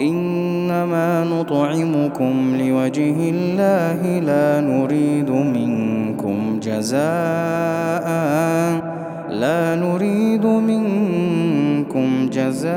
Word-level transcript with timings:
إنما 0.00 1.24
نطعمكم 1.24 2.56
لوجه 2.56 3.16
الله 3.34 4.20
لا 4.20 4.60
نريد 4.60 5.30
منكم 5.30 6.60
جزاء. 6.62 8.06
لا 9.30 9.76
نريد 9.76 10.46
منكم 10.46 12.28
جزاء 12.32 12.70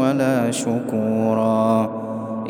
ولا 0.00 0.50
شكورا. 0.50 1.90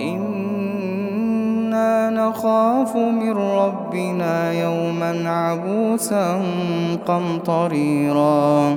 إنا 0.01 2.11
نخاف 2.11 2.97
من 2.97 3.33
ربنا 3.33 4.53
يوما 4.53 5.31
عبوسا 5.31 6.41
قمطريرا. 7.07 8.77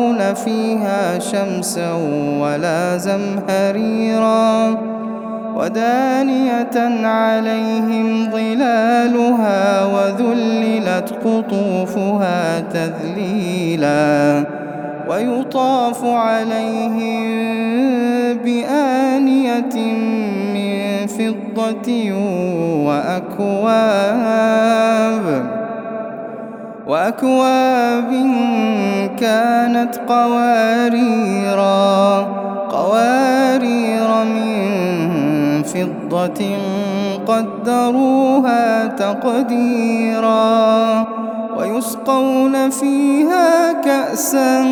فيها 0.33 1.19
شمسا 1.19 1.93
ولا 2.39 2.97
زمهريرا 2.97 4.77
ودانية 5.55 7.05
عليهم 7.07 8.31
ظلالها 8.31 9.85
وذللت 9.85 11.13
قطوفها 11.25 12.59
تذليلا 12.59 14.43
ويطاف 15.09 16.05
عليهم 16.05 17.41
بآنية 18.37 19.75
من 20.53 21.07
فضة 21.07 22.11
وأكواب 22.85 24.41
وأكواب 26.91 28.11
كانت 29.19 29.93
قواريرا 30.07 31.71
قوارير 32.71 34.09
من 34.23 35.63
فضة 35.63 36.57
قدروها 37.27 38.87
تقديرا 38.87 40.37
ويسقون 41.57 42.69
فيها 42.69 43.73
كأسا 43.85 44.65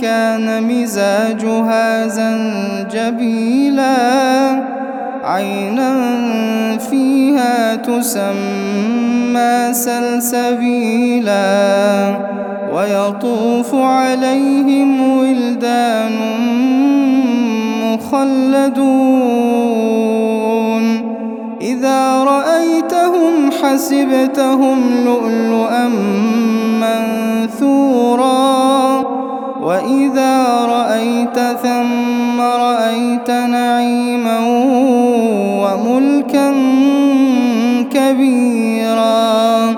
كان 0.00 0.62
مزاجها 0.62 2.06
زنجبيلا. 2.06 3.94
عينا 5.24 5.92
فيها 6.78 7.74
تسمى 7.74 9.68
سلسبيلا 9.72 11.34
ويطوف 12.74 13.74
عليهم 13.74 15.18
ولدان 15.18 16.12
مخلدون. 17.82 19.14
إذا 21.60 22.24
رأيتهم 22.24 23.50
حسبتهم 23.62 24.78
لؤلؤا 25.04 25.88
منثورا. 26.80 28.44
وإذا 29.62 30.44
رأيت 30.68 31.38
ثم 31.62 32.40
رأيت 32.40 33.30
نعيما 33.30 34.53
وملكا 36.32 36.50
كبيرا. 37.90 39.74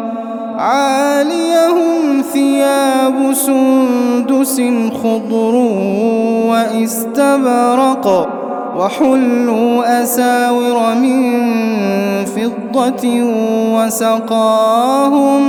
عاليهم 0.58 2.22
ثياب 2.32 3.32
سندس 3.32 4.62
خضر 5.02 5.54
واستبرق 6.50 8.28
وحلوا 8.78 10.02
أساور 10.02 10.94
من 10.94 11.44
فضة 12.24 13.04
وسقاهم 13.74 15.42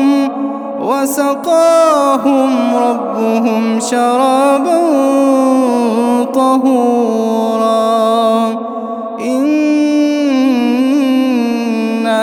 وسقاهم 0.81 2.52
ربهم 2.75 3.80
شرابا 3.80 4.78
طهورا. 6.34 7.78
إن 9.19 9.56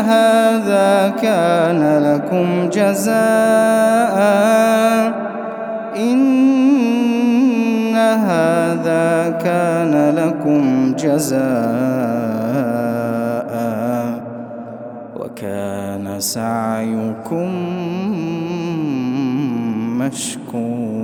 هذا 0.05 1.09
كان 1.23 1.83
لكم 2.03 2.69
جزاء. 2.69 4.15
إن 5.97 6.25
هذا 7.97 9.39
كان 9.45 10.15
لكم 10.17 10.95
جزاء. 10.99 11.45
وكان 15.17 16.21
سعيكم 16.21 17.51
مشكورا. 19.99 21.04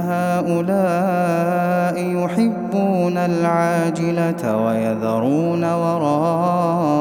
هؤلاء 0.00 1.96
يحبون 1.98 3.16
العاجلة 3.16 4.56
ويذرون 4.64 5.64
وراءهم 5.64 7.00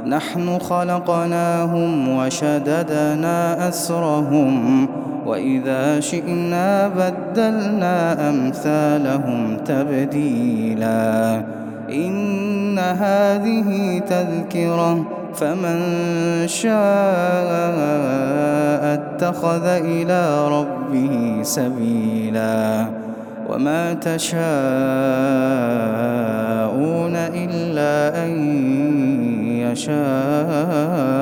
نحن 0.06 0.58
خلقناهم 0.58 2.08
وشددنا 2.18 3.68
أسرهم 3.68 4.86
وإذا 5.26 6.00
شئنا 6.00 6.88
بدلنا 6.88 8.28
أمثالهم 8.28 9.56
تبديلا. 9.64 11.42
إن 11.92 12.78
هذه 12.78 13.98
تذكرة 13.98 15.04
فمن 15.34 15.78
شاء 16.46 16.72
اتخذ 18.94 19.66
إلى 19.66 20.48
ربه 20.48 21.42
سبيلا. 21.42 22.86
وما 23.48 23.92
تشاءون 23.92 24.36
إلا 27.16 28.24
أن 28.24 28.30
يشاء. 29.72 31.21